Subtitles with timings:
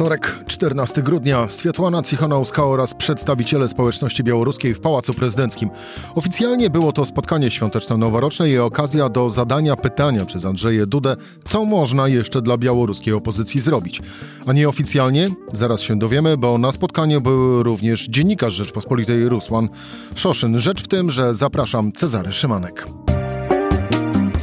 [0.00, 5.70] Wtorek, 14 grudnia, Światłana Cichanowska oraz przedstawiciele społeczności białoruskiej w Pałacu Prezydenckim.
[6.14, 12.08] Oficjalnie było to spotkanie świąteczno-noworoczne i okazja do zadania pytania przez Andrzeję Dudę, co można
[12.08, 14.02] jeszcze dla białoruskiej opozycji zrobić.
[14.46, 15.28] A nieoficjalnie?
[15.52, 19.68] Zaraz się dowiemy, bo na spotkaniu był również dziennikarz Rzeczpospolitej Rusłan
[20.14, 20.60] Szoszyn.
[20.60, 22.86] Rzecz w tym, że zapraszam Cezary Szymanek.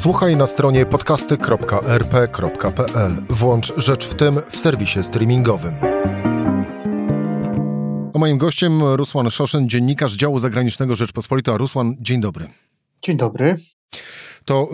[0.08, 3.12] Słuchaj na stronie podcasty.rp.pl.
[3.30, 5.74] Włącz Rzecz w tym w serwisie streamingowym.
[8.14, 11.58] A moim gościem Rusłan Szoszyn, dziennikarz działu zagranicznego Rzeczpospolita.
[11.58, 12.48] Rusłan, dzień dobry.
[13.02, 13.58] Dzień dobry.
[14.46, 14.70] To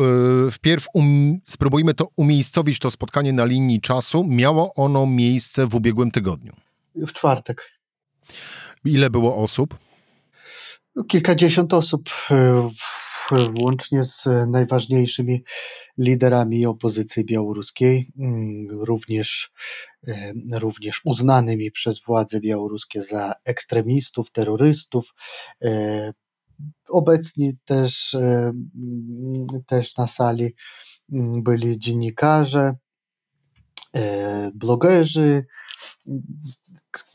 [0.46, 4.26] yy, wpierw um, spróbujmy to umiejscowić to spotkanie na linii czasu.
[4.28, 6.54] Miało ono miejsce w ubiegłym tygodniu.
[6.96, 7.72] W czwartek.
[8.86, 9.78] Ile było osób?
[11.08, 12.10] Kilkadziesiąt osób.
[13.34, 15.44] Yy, łącznie z najważniejszymi
[15.98, 19.52] liderami opozycji białoruskiej, mm, również,
[20.08, 25.14] e, również uznanymi przez władze białoruskie za ekstremistów, terrorystów.
[25.62, 26.14] E,
[26.90, 28.54] obecni też, e,
[29.68, 30.56] też na sali
[31.12, 32.76] mm, byli dziennikarze,
[34.54, 35.46] blogerzy,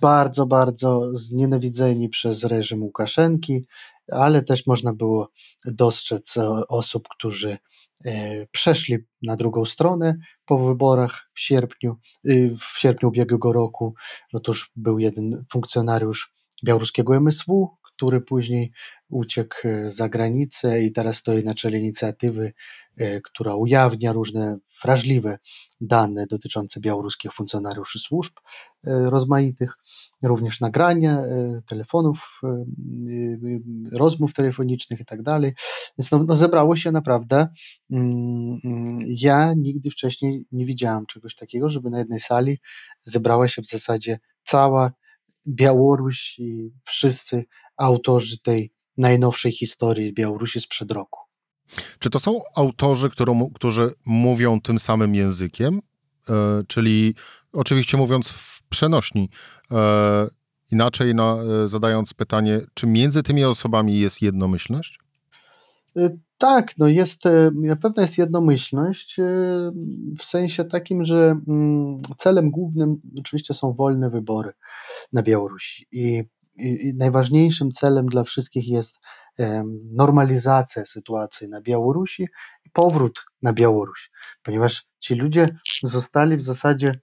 [0.01, 3.65] bardzo, bardzo znienawidzeni przez reżim Łukaszenki,
[4.13, 5.31] ale też można było
[5.65, 7.59] dostrzec e, osób, którzy
[8.05, 11.97] e, przeszli na drugą stronę po wyborach w sierpniu,
[12.29, 13.95] y, w sierpniu ubiegłego roku.
[14.33, 16.33] Otóż był jeden funkcjonariusz
[16.65, 18.73] białoruskiego MSW, który później
[19.09, 22.53] uciekł e, za granicę i teraz stoi na czele inicjatywy,
[23.23, 25.39] która ujawnia różne wrażliwe
[25.81, 28.33] dane dotyczące białoruskich funkcjonariuszy służb
[28.87, 29.79] e, rozmaitych,
[30.23, 32.65] również nagrania e, telefonów, e,
[33.93, 35.21] rozmów telefonicznych i tak.
[35.99, 37.49] Więc no, no zebrało się naprawdę.
[37.91, 42.59] Mm, mm, ja nigdy wcześniej nie widziałam czegoś takiego, żeby na jednej sali
[43.03, 44.93] zebrała się w zasadzie cała
[45.49, 47.45] Białoruś i wszyscy
[47.77, 51.21] autorzy tej najnowszej historii Białorusi sprzed roku.
[51.99, 55.81] Czy to są autorzy, którą, którzy mówią tym samym językiem?
[56.29, 57.15] E, czyli
[57.53, 59.29] oczywiście mówiąc w przenośni,
[59.71, 60.27] e,
[60.73, 64.99] inaczej na, e, zadając pytanie, czy między tymi osobami jest jednomyślność?
[66.39, 69.17] E, tak, no jest, e, na pewno jest jednomyślność
[70.19, 74.53] w sensie takim, że mm, celem głównym oczywiście są wolne wybory
[75.13, 76.25] na Białorusi i,
[76.57, 78.99] i, i najważniejszym celem dla wszystkich jest
[79.93, 82.23] normalizacja sytuacji na Białorusi
[82.67, 84.11] i powrót na Białoruś,
[84.43, 87.01] ponieważ ci ludzie zostali w zasadzie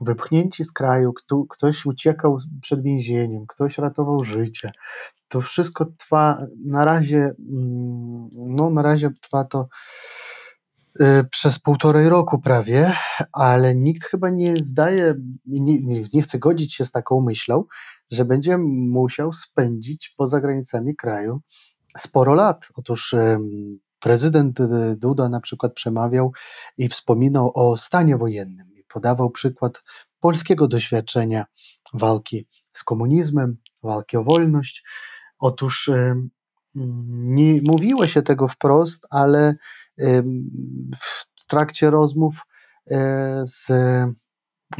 [0.00, 1.12] wypchnięci z kraju,
[1.48, 4.72] ktoś uciekał przed więzieniem, ktoś ratował życie.
[5.28, 9.68] To wszystko trwa na razie, mm, no na razie trwa to
[11.00, 12.92] y, przez półtorej roku prawie,
[13.32, 15.14] ale nikt chyba nie zdaje,
[15.46, 17.64] nie, nie, nie chce godzić się z taką myślą,
[18.10, 21.40] że będzie musiał spędzić poza granicami kraju
[21.98, 22.66] sporo lat.
[22.76, 23.14] Otóż
[24.00, 26.32] prezydent e, Duda na przykład przemawiał
[26.78, 29.82] i wspominał o stanie wojennym podawał przykład
[30.20, 31.44] polskiego doświadczenia
[31.94, 34.84] walki z komunizmem, walki o wolność.
[35.38, 35.90] Otóż
[36.74, 39.54] nie mówiło się tego wprost, ale
[41.36, 42.34] w trakcie rozmów
[42.90, 43.72] e, z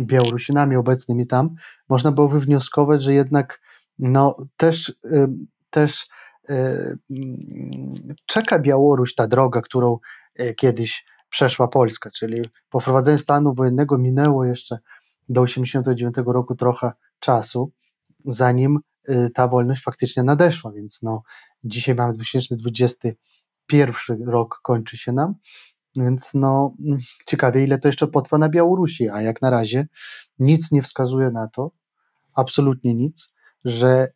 [0.00, 1.54] Białorusinami obecnymi tam,
[1.88, 3.60] można było wywnioskować, że jednak
[3.98, 4.96] no, też,
[5.70, 6.08] też
[8.26, 9.98] czeka Białoruś ta droga, którą
[10.34, 14.78] e, kiedyś przeszła Polska, czyli po wprowadzeniu stanu wojennego minęło jeszcze
[15.28, 17.72] do 1989 roku trochę czasu,
[18.24, 18.78] zanim
[19.08, 21.22] e, ta wolność faktycznie nadeszła, więc no,
[21.64, 25.34] dzisiaj mamy 2021 rok, kończy się nam,
[25.96, 26.74] więc no,
[27.26, 29.86] ciekawie, ile to jeszcze potrwa na Białorusi, a jak na razie
[30.38, 31.70] nic nie wskazuje na to,
[32.34, 33.28] absolutnie nic,
[33.64, 34.12] że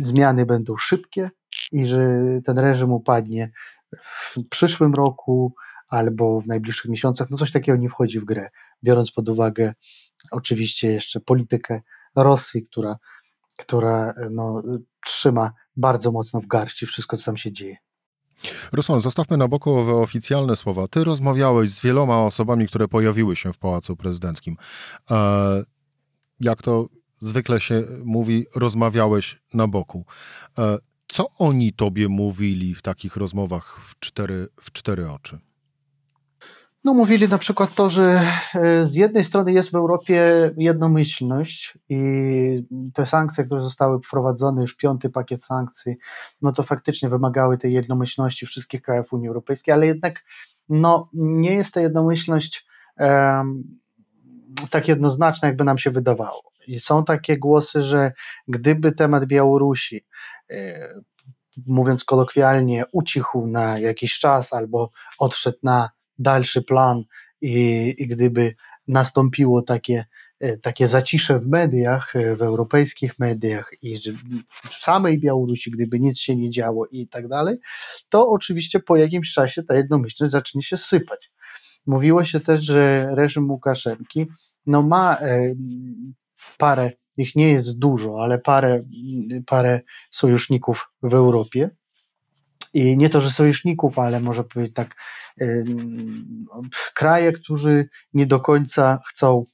[0.00, 1.30] zmiany będą szybkie
[1.72, 3.50] i że ten reżim upadnie
[3.92, 5.54] w przyszłym roku
[5.88, 7.30] albo w najbliższych miesiącach.
[7.30, 8.50] No coś takiego nie wchodzi w grę,
[8.84, 9.74] biorąc pod uwagę
[10.30, 11.80] oczywiście jeszcze politykę
[12.16, 12.96] Rosji, która,
[13.56, 14.62] która no,
[15.06, 17.76] trzyma bardzo mocno w garści wszystko, co tam się dzieje.
[18.72, 20.88] Rusłan, zostawmy na boku owe oficjalne słowa.
[20.88, 24.56] Ty rozmawiałeś z wieloma osobami, które pojawiły się w Pałacu Prezydenckim.
[25.10, 25.62] E,
[26.40, 26.88] jak to
[27.20, 30.04] zwykle się mówi, rozmawiałeś na boku.
[30.58, 35.38] E, co oni tobie mówili w takich rozmowach w cztery, w cztery oczy?
[36.84, 38.22] No, mówili na przykład to, że
[38.54, 41.98] e, z jednej strony jest w Europie jednomyślność i
[42.94, 45.96] te sankcje, które zostały wprowadzone, już piąty pakiet sankcji,
[46.42, 50.24] no to faktycznie wymagały tej jednomyślności wszystkich krajów Unii Europejskiej, ale jednak
[50.68, 52.66] no, nie jest ta jednomyślność
[52.98, 53.62] um,
[54.70, 56.42] tak jednoznaczna, jakby nam się wydawało.
[56.66, 58.12] I są takie głosy, że
[58.48, 60.04] gdyby temat Białorusi
[60.50, 60.88] e,
[61.66, 67.02] mówiąc kolokwialnie, ucichł na jakiś czas albo odszedł na dalszy plan
[67.40, 68.54] i, i gdyby
[68.88, 70.04] nastąpiło takie,
[70.40, 73.98] e, takie zacisze w mediach, e, w europejskich mediach i
[74.70, 77.58] w samej Białorusi, gdyby nic się nie działo i tak dalej,
[78.08, 81.30] to oczywiście po jakimś czasie ta jednomyślność zacznie się sypać.
[81.86, 84.26] Mówiło się też, że reżim Łukaszenki
[84.68, 85.54] no ma e,
[86.58, 88.82] parę, ich nie jest dużo, ale parę,
[89.46, 89.80] parę
[90.10, 91.70] sojuszników w Europie,
[92.78, 94.96] i nie to, że sojuszników, ale może powiedzieć tak,
[96.94, 99.44] kraje, którzy nie do końca chcą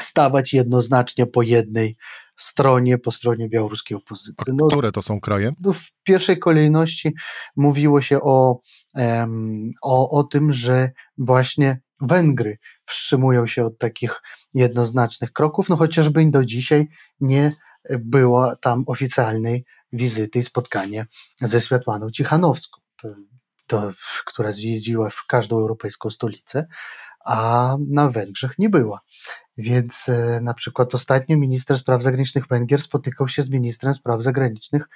[0.00, 1.96] stawać jednoznacznie po jednej
[2.36, 4.34] stronie, po stronie białoruskiej opozycji.
[4.54, 5.50] No, które to są kraje?
[5.60, 7.14] No, w pierwszej kolejności
[7.56, 8.60] mówiło się o,
[9.82, 14.22] o, o tym, że właśnie Węgry wstrzymują się od takich
[14.54, 16.88] jednoznacznych kroków, no chociażby do dzisiaj
[17.20, 17.52] nie
[17.98, 21.06] było tam oficjalnej wizyty i spotkanie
[21.40, 23.08] ze Światłaną Cichanowską, to,
[23.66, 23.92] to,
[24.26, 26.66] która zjeździła w każdą europejską stolicę,
[27.24, 29.00] a na Węgrzech nie była.
[29.58, 34.88] Więc e, na przykład ostatnio minister spraw zagranicznych Węgier spotykał się z ministrem spraw zagranicznych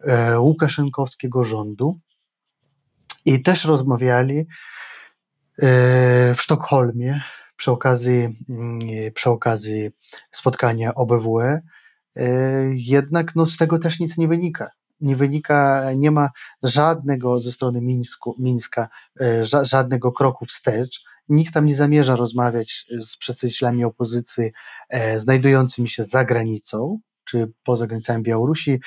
[0.00, 1.98] e, Łukaszenkowskiego rządu
[3.24, 4.46] i też rozmawiali e,
[6.34, 7.22] w Sztokholmie
[7.56, 8.80] przy okazji, mm,
[9.14, 9.90] przy okazji
[10.30, 11.60] spotkania OBWE
[12.74, 14.70] jednak no, z tego też nic nie wynika.
[15.00, 16.30] Nie wynika, nie ma
[16.62, 18.88] żadnego ze strony Mińsku, Mińska,
[19.20, 21.04] e, żadnego kroku wstecz.
[21.28, 24.50] Nikt tam nie zamierza rozmawiać z przedstawicielami opozycji
[24.88, 28.80] e, znajdującymi się za granicą, czy poza granicami Białorusi.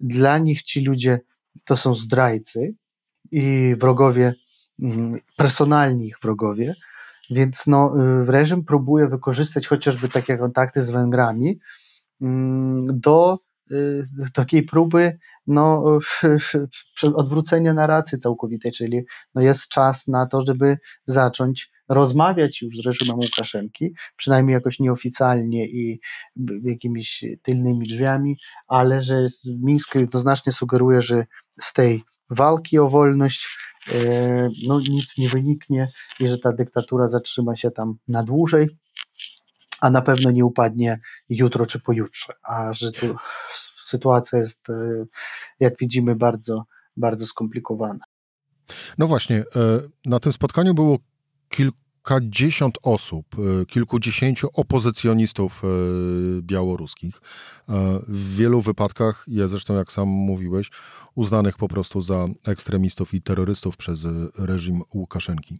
[0.00, 1.20] Dla nich ci ludzie
[1.64, 2.74] to są zdrajcy
[3.30, 4.34] i wrogowie,
[4.82, 6.74] mm, personalni ich wrogowie,
[7.30, 7.94] więc no,
[8.26, 11.58] reżim próbuje wykorzystać chociażby takie kontakty z Węgrami,
[12.86, 13.38] do
[13.72, 14.04] y,
[14.34, 15.98] takiej próby no,
[17.14, 19.02] odwrócenia narracji całkowitej, czyli
[19.34, 25.68] no jest czas na to, żeby zacząć rozmawiać już z reżimem Łukaszenki, przynajmniej jakoś nieoficjalnie
[25.68, 26.00] i
[26.62, 28.36] jakimiś tylnymi drzwiami,
[28.68, 31.26] ale że Mińsk jednoznacznie sugeruje, że
[31.60, 33.58] z tej walki o wolność
[33.92, 35.88] e, no, nic nie wyniknie
[36.20, 38.68] i że ta dyktatura zatrzyma się tam na dłużej
[39.80, 43.16] a na pewno nie upadnie jutro czy pojutrze, a że tu
[43.84, 45.04] sytuacja jest, e,
[45.60, 46.64] jak widzimy, bardzo,
[46.96, 48.04] bardzo skomplikowana.
[48.98, 49.44] No właśnie, e,
[50.06, 50.98] na tym spotkaniu było
[51.48, 51.78] kilku
[52.08, 55.68] kilkadziesiąt osób, e, kilkudziesięciu opozycjonistów e,
[56.42, 57.20] białoruskich.
[57.68, 60.70] E, w wielu wypadkach, ja zresztą jak sam mówiłeś,
[61.14, 64.06] uznanych po prostu za ekstremistów i terrorystów przez
[64.38, 65.58] reżim Łukaszenki.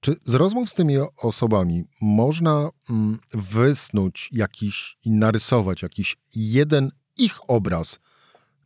[0.00, 7.50] Czy z rozmów z tymi osobami można mm, wysnuć jakiś i narysować jakiś jeden ich
[7.50, 7.98] obraz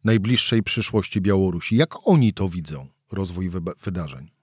[0.04, 1.76] najbliższej przyszłości Białorusi?
[1.76, 3.50] Jak oni to widzą, rozwój
[3.82, 4.35] wydarzeń?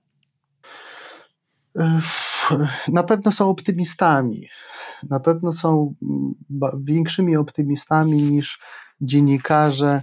[2.87, 4.47] Na pewno są optymistami.
[5.09, 5.95] Na pewno są
[6.83, 8.59] większymi optymistami niż
[9.01, 10.01] dziennikarze,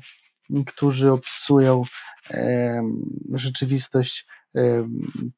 [0.66, 1.82] którzy opisują
[3.34, 4.26] rzeczywistość,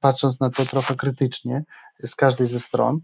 [0.00, 1.64] patrząc na to trochę krytycznie
[2.04, 3.00] z każdej ze stron.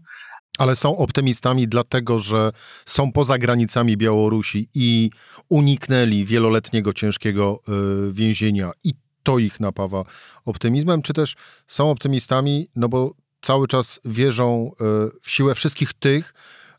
[0.57, 2.51] Ale są optymistami dlatego, że
[2.85, 5.09] są poza granicami Białorusi i
[5.49, 7.71] uniknęli wieloletniego ciężkiego e,
[8.11, 8.93] więzienia i
[9.29, 10.03] to ich napawa
[10.45, 11.35] optymizmem, czy też
[11.67, 14.83] są optymistami, no bo cały czas wierzą e,
[15.21, 16.33] w siłę wszystkich tych,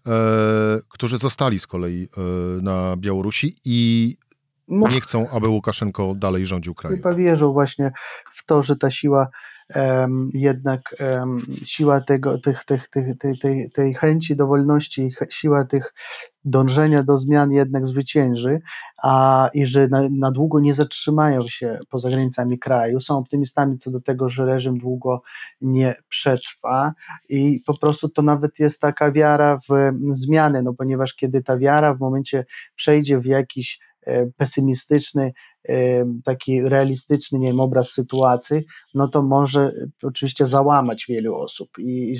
[0.06, 0.10] e,
[0.88, 2.20] którzy zostali z kolei e,
[2.62, 4.16] na Białorusi i
[4.68, 6.98] nie chcą, aby Łukaszenko dalej rządził krajem.
[6.98, 7.92] Chyba wierzą właśnie
[8.34, 9.28] w to, że ta siła
[10.34, 10.80] jednak
[11.64, 15.94] siła tego, tych, tych, tych, tej, tej, tej chęci do wolności, siła tych
[16.44, 18.60] dążenia do zmian jednak zwycięży,
[19.02, 23.00] a i że na, na długo nie zatrzymają się poza granicami kraju.
[23.00, 25.22] Są optymistami co do tego, że reżim długo
[25.60, 26.92] nie przetrwa
[27.28, 31.94] i po prostu to nawet jest taka wiara w zmiany, no ponieważ kiedy ta wiara
[31.94, 32.46] w momencie
[32.76, 35.32] przejdzie w jakiś e, pesymistyczny
[36.24, 38.64] taki realistyczny nie wiem, obraz sytuacji,
[38.94, 41.78] no to może oczywiście załamać wielu osób.
[41.78, 42.18] I,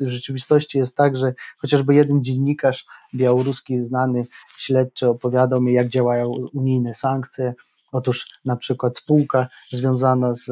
[0.00, 6.28] w rzeczywistości jest tak, że chociażby jeden dziennikarz białoruski, znany śledczy, opowiadał mi, jak działają
[6.52, 7.54] unijne sankcje,
[7.92, 10.50] Otóż na przykład spółka związana z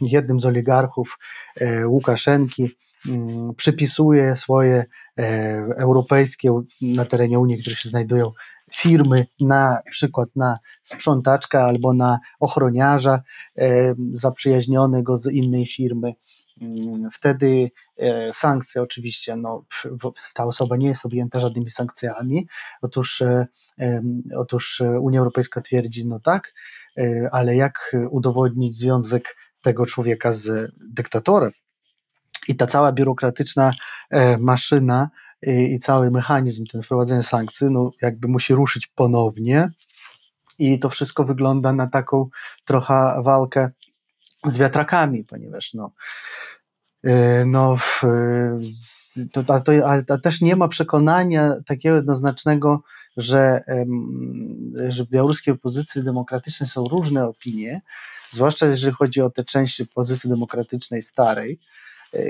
[0.00, 1.18] jednym z oligarchów
[1.86, 2.70] Łukaszenki
[3.08, 4.84] mm, przypisuje swoje
[5.76, 8.32] europejskie na terenie Unii, które się znajdują
[8.76, 13.22] firmy na przykład na sprzątaczka albo na ochroniarza
[14.14, 16.14] zaprzyjaźnionego z innej firmy.
[16.60, 19.64] Mm, wtedy e, sankcje oczywiście, no,
[20.34, 22.46] ta osoba nie jest objęta żadnymi sankcjami.
[22.82, 23.46] Otóż, e,
[24.36, 26.54] otóż Unia Europejska twierdzi, no tak,
[26.98, 31.52] e, ale jak udowodnić związek tego człowieka z dyktatorem?
[32.48, 33.72] I ta cała biurokratyczna
[34.38, 35.10] maszyna
[35.42, 39.70] i cały mechanizm ten wprowadzenia sankcji, no jakby musi ruszyć ponownie.
[40.58, 42.28] I to wszystko wygląda na taką
[42.64, 43.70] trochę walkę
[44.46, 45.92] z wiatrakami, ponieważ no,
[47.04, 47.76] e, no
[49.32, 52.82] to, to, ale też nie ma przekonania takiego jednoznacznego,
[53.16, 53.64] że,
[54.88, 57.80] że w białoruskiej opozycji demokratycznej są różne opinie,
[58.30, 61.60] zwłaszcza jeżeli chodzi o te części opozycji demokratycznej starej,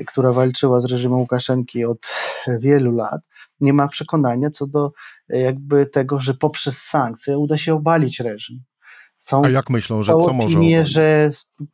[0.07, 1.99] która walczyła z reżimem Łukaszenki od
[2.59, 3.21] wielu lat,
[3.61, 4.93] nie ma przekonania co do
[5.29, 8.63] e, jakby tego, że poprzez sankcje uda się obalić reżim.
[9.21, 11.31] Są, A jak myślą, że co może opinie, że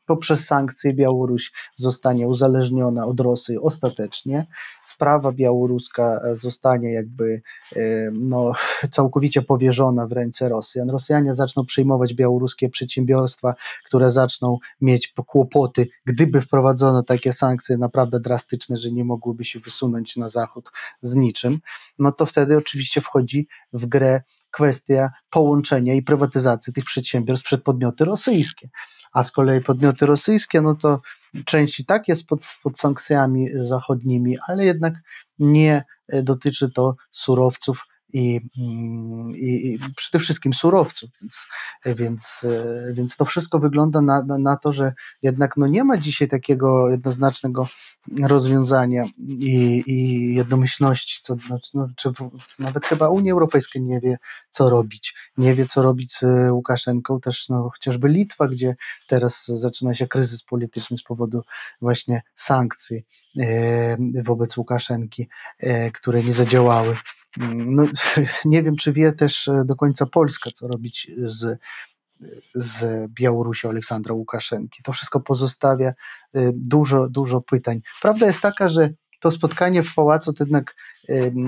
[0.07, 4.47] poprzez sankcje Białoruś zostanie uzależniona od Rosji ostatecznie.
[4.85, 7.43] Sprawa białoruska zostanie jakby
[7.77, 8.53] e, no,
[8.91, 10.91] całkowicie powierzona w ręce Rosjan.
[10.91, 18.77] Rosjanie zaczną przyjmować białoruskie przedsiębiorstwa, które zaczną mieć kłopoty, gdyby wprowadzono takie sankcje naprawdę drastyczne,
[18.77, 20.71] że nie mogłyby się wysunąć na zachód
[21.03, 21.61] z niczym,
[21.99, 24.23] no to wtedy oczywiście wchodzi w grę
[24.57, 28.69] kwestia połączenia i prywatyzacji tych przedsiębiorstw przed podmioty rosyjskie.
[29.13, 31.01] A z kolei podmioty rosyjskie, no to
[31.45, 34.95] część i tak jest pod, pod sankcjami zachodnimi, ale jednak
[35.39, 35.85] nie
[36.23, 37.83] dotyczy to surowców
[38.17, 41.47] i, mm, i, i przede wszystkim surowców, więc,
[41.97, 42.47] więc,
[42.93, 44.93] więc to wszystko wygląda na, na, na, to, że
[45.23, 47.69] jednak no nie ma dzisiaj takiego jednoznacznego
[48.23, 51.37] rozwiązania i, i jednomyślności, co,
[51.75, 54.19] no, czy w, nawet chyba Unia Europejska nie wie,
[54.51, 58.77] co robić, nie wie, co robić z Łukaszenką, też no, chociażby Litwa, gdzie
[59.09, 61.43] teraz zaczyna się kryzys polityczny z powodu
[61.81, 63.05] właśnie sankcji
[63.41, 66.97] e, wobec Łukaszenki, e, które nie zadziałały.
[67.51, 67.85] No,
[68.45, 71.59] nie wiem, czy wie też e, do końca Polska, co robić z,
[72.55, 74.83] z Białorusią Aleksandra Łukaszenki.
[74.83, 75.95] To wszystko pozostawia e,
[76.55, 77.81] dużo, dużo pytań.
[78.03, 78.91] Prawda jest taka, że
[79.21, 80.75] to spotkanie w pałacu to jednak,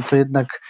[0.09, 0.61] to jednak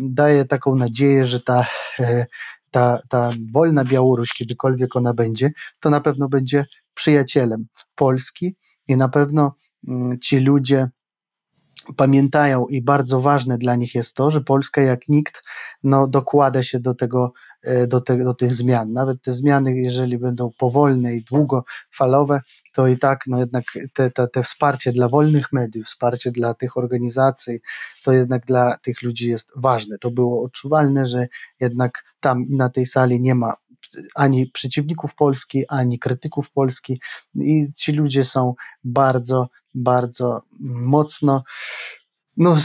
[0.00, 1.66] daje taką nadzieję, że ta,
[2.00, 2.26] e,
[2.70, 8.56] ta, ta wolna Białoruś, kiedykolwiek ona będzie, to na pewno będzie przyjacielem Polski
[8.88, 9.54] i na pewno
[9.88, 10.88] mm, ci ludzie,
[11.96, 15.42] pamiętają i bardzo ważne dla nich jest to, że Polska jak nikt
[15.82, 18.92] no, dokłada się do tego, e, do, te, do tych zmian.
[18.92, 22.40] Nawet te zmiany, jeżeli będą powolne i długofalowe,
[22.74, 23.64] to i tak no jednak
[23.94, 27.60] te, te, te wsparcie dla wolnych mediów, wsparcie dla tych organizacji,
[28.04, 29.98] to jednak dla tych ludzi jest ważne.
[29.98, 31.28] To było odczuwalne, że
[31.60, 33.54] jednak tam na tej sali nie ma
[34.14, 37.00] ani przeciwników Polski, ani krytyków Polski
[37.34, 41.44] i ci ludzie są bardzo, bardzo mocno
[42.36, 42.56] no,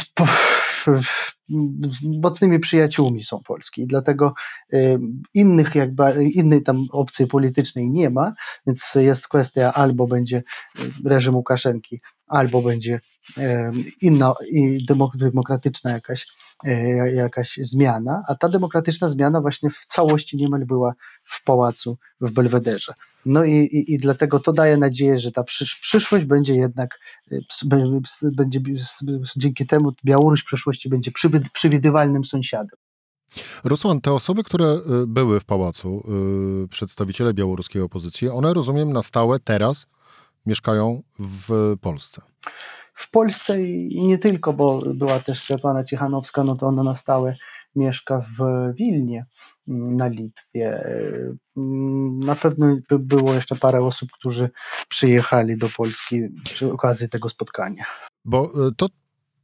[2.04, 3.82] mocnymi przyjaciółmi są Polski.
[3.82, 4.34] I dlatego
[4.74, 5.00] y,
[5.34, 8.34] innych jakby, innej tam opcji politycznej nie ma,
[8.68, 10.44] więc jest kwestia albo będzie
[11.06, 13.00] reżim Łukaszenki, albo będzie
[14.02, 16.28] inna i demokratyczna jakaś,
[16.64, 20.94] e, jakaś zmiana, a ta demokratyczna zmiana właśnie w całości niemal była
[21.26, 22.94] w pałacu w Belwederze.
[23.26, 27.00] No i, i, i dlatego to daje nadzieję, że ta przysz, przyszłość będzie jednak,
[27.32, 27.40] e,
[28.24, 28.62] będzie,
[29.38, 31.12] dzięki temu Białoruś w przyszłości będzie
[31.54, 32.80] przewidywalnym sąsiadem.
[33.64, 36.04] Rusłan, te osoby, które e, były w pałacu,
[36.70, 39.88] przedstawiciele białoruskiej opozycji, one rozumiem na stałe teraz
[40.50, 42.22] mieszkają w Polsce.
[42.94, 47.36] W Polsce i nie tylko, bo była też Stefana Cichanowska, no to ona na stałe
[47.76, 49.26] mieszka w Wilnie
[49.68, 50.84] mm, na Litwie.
[51.58, 54.50] Mm, na pewno by było jeszcze parę osób, którzy
[54.90, 57.86] przyjechali do Polski przy okazji tego spotkania.
[58.26, 58.88] Bo e, to,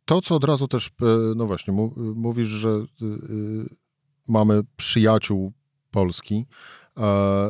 [0.05, 1.73] to co od razu też, e, no właśnie,
[2.15, 2.85] mówisz, że e,
[4.27, 5.53] mamy przyjaciół
[5.91, 6.45] Polski.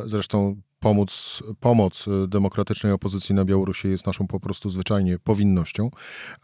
[0.04, 5.90] Zresztą pomóc, pomoc y, demokratycznej opozycji na Białorusi jest naszą po prostu zwyczajnie powinnością.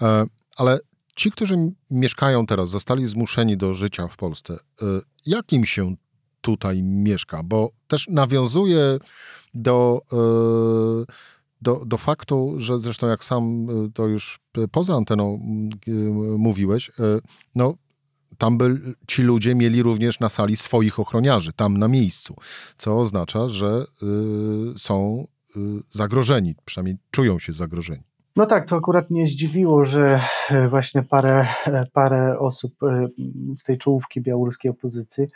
[0.02, 0.80] E, ale
[1.14, 1.56] ci, którzy
[1.90, 4.86] mieszkają teraz, zostali zmuszeni do życia w Polsce, y,
[5.26, 5.94] jak im się
[6.40, 7.42] tutaj mieszka?
[7.44, 8.98] Bo też nawiązuje
[9.54, 11.12] do, y,
[11.60, 14.40] do, do faktu, że zresztą jak sam to już
[14.72, 15.38] poza anteną
[16.38, 16.90] mówiłeś,
[17.54, 17.74] no
[18.42, 22.36] tam by ci ludzie mieli również na sali swoich ochroniarzy, tam na miejscu,
[22.76, 23.84] co oznacza, że
[24.74, 25.60] y, są y,
[25.92, 28.02] zagrożeni, przynajmniej czują się zagrożeni.
[28.36, 30.20] No tak, to akurat mnie zdziwiło, że
[30.50, 33.08] e, właśnie parę, e, parę osób e,
[33.58, 35.26] z tej czołówki białoruskiej opozycji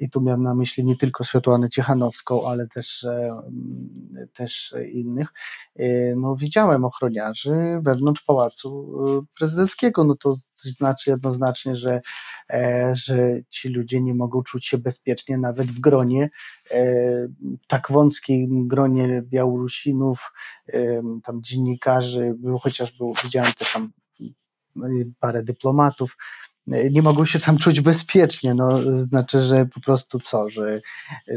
[0.00, 3.42] I tu miałem na myśli nie tylko Światłanę Ciechanowską, ale też, e,
[4.34, 5.28] też innych.
[5.76, 8.92] E, no, widziałem ochroniarzy wewnątrz pałacu
[9.38, 10.04] prezydenckiego.
[10.04, 12.00] No to znaczy jednoznacznie, że,
[12.92, 16.30] że ci ludzie nie mogą czuć się bezpiecznie nawet w gronie,
[17.68, 20.32] tak wąskim gronie Białorusinów,
[21.24, 23.92] tam dziennikarzy, chociaż był, widziałem też tam
[25.20, 26.16] parę dyplomatów,
[26.66, 28.54] nie mogą się tam czuć bezpiecznie.
[28.54, 30.80] No, znaczy, że po prostu co, że,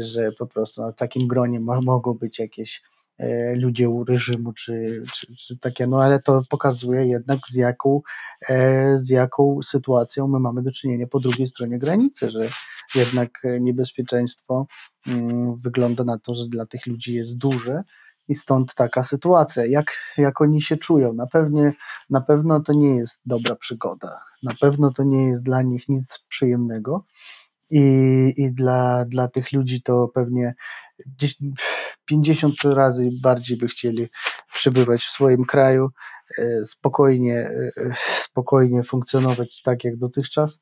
[0.00, 2.82] że po prostu no, w takim gronie mogą być jakieś
[3.18, 8.00] e, ludzie u reżimu, czy, czy, czy, takie, no ale to pokazuje jednak z jaką,
[8.48, 12.48] e, z jaką sytuacją my mamy do czynienia po drugiej stronie granicy, że
[12.94, 14.66] jednak niebezpieczeństwo
[15.06, 17.82] mm, wygląda na to, że dla tych ludzi jest duże
[18.28, 19.66] i stąd taka sytuacja.
[19.66, 19.86] Jak,
[20.18, 21.12] jak oni się czują?
[21.12, 21.72] Na, pewnie,
[22.10, 24.20] na pewno to nie jest dobra przygoda.
[24.42, 27.04] Na pewno to nie jest dla nich nic przyjemnego.
[27.70, 30.54] I, i dla, dla tych ludzi to pewnie
[32.04, 34.08] 50 razy bardziej by chcieli
[34.54, 35.90] przebywać w swoim kraju,
[36.38, 40.60] e, spokojnie, e, spokojnie funkcjonować tak jak dotychczas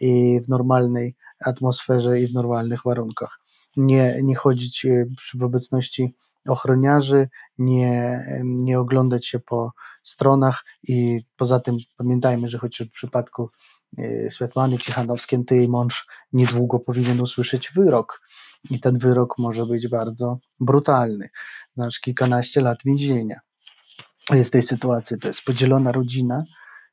[0.00, 1.14] i w normalnej
[1.44, 3.38] atmosferze i w normalnych warunkach.
[3.76, 5.06] Nie, nie chodzić e,
[5.38, 6.14] w obecności
[6.48, 9.72] ochroniarzy, nie, nie oglądać się po
[10.02, 13.50] stronach i poza tym pamiętajmy, że choć w przypadku
[13.98, 18.20] e, Światłany Cichanowskiej, to jej mąż niedługo powinien usłyszeć wyrok.
[18.70, 21.30] I ten wyrok może być bardzo brutalny,
[21.74, 23.40] znaczy kilkanaście lat więzienia.
[24.30, 26.44] W tej sytuacji, to jest podzielona rodzina,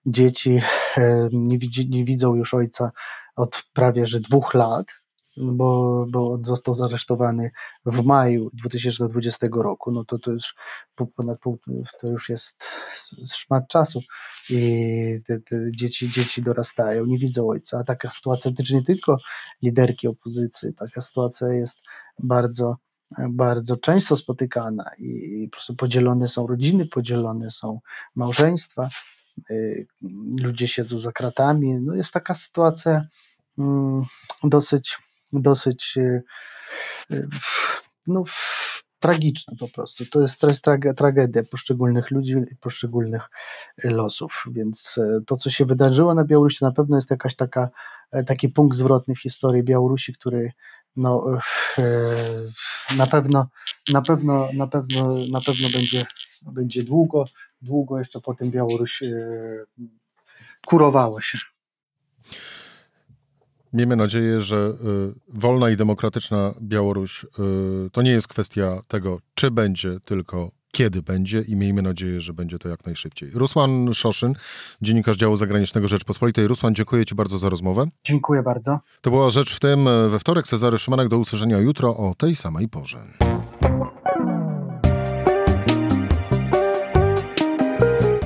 [0.05, 0.61] dzieci
[0.97, 2.91] e, nie, widzi, nie widzą już ojca
[3.35, 4.85] od prawie że dwóch lat,
[5.39, 7.51] bo, bo został zaresztowany
[7.85, 10.55] w maju 2020 roku, no to to już
[11.15, 11.59] ponad pół,
[12.01, 12.63] to już jest
[13.33, 14.01] szmat czasu
[14.49, 17.79] i te, te dzieci, dzieci dorastają, nie widzą ojca.
[17.79, 19.17] A taka sytuacja dotyczy nie tylko
[19.61, 21.77] liderki opozycji, taka sytuacja jest
[22.19, 22.75] bardzo
[23.29, 27.79] bardzo często spotykana i po prostu podzielone są rodziny, podzielone są
[28.15, 28.89] małżeństwa,
[29.51, 29.87] y,
[30.41, 31.79] ludzie siedzą za kratami.
[31.81, 33.07] No jest taka sytuacja
[33.57, 34.03] mm,
[34.43, 34.97] dosyć
[35.33, 36.21] dosyć e,
[37.11, 37.27] e,
[38.07, 38.23] no,
[38.99, 40.05] tragiczna po prostu.
[40.05, 43.29] To jest, to tragedia poszczególnych ludzi i poszczególnych
[43.83, 44.43] e, losów.
[44.51, 47.69] Więc to, co się wydarzyło na Białorusi, na pewno jest jakaś taka,
[48.25, 50.51] taki punkt zwrotny w historii Białorusi, który
[50.95, 51.25] no,
[52.97, 53.47] na pewno,
[53.93, 56.05] na pewno, na pewno, na pewno będzie,
[56.41, 57.25] będzie długo,
[57.61, 59.03] długo jeszcze po tym Białoruś
[60.65, 61.37] kurowała się.
[63.73, 67.27] Miejmy nadzieję, że y, wolna i demokratyczna Białoruś y,
[67.91, 72.59] to nie jest kwestia tego, czy będzie, tylko kiedy będzie i miejmy nadzieję, że będzie
[72.59, 73.31] to jak najszybciej.
[73.33, 74.33] Rusłan Szoszyn,
[74.81, 76.47] dziennikarz działu zagranicznego Rzeczpospolitej.
[76.47, 77.87] Rusłan, dziękuję Ci bardzo za rozmowę.
[78.03, 78.79] Dziękuję bardzo.
[79.01, 80.47] To była Rzecz w tym we wtorek.
[80.47, 82.97] Cezary Szymanek do usłyszenia jutro o tej samej porze.